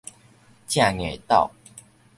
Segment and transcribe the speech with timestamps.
[0.67, 1.51] 正硬鬥